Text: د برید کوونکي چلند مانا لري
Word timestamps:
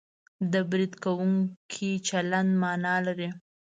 د 0.51 0.53
برید 0.69 0.93
کوونکي 1.03 1.89
چلند 2.07 2.51
مانا 2.61 2.95
لري 3.05 3.29